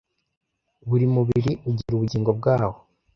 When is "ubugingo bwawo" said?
1.95-2.79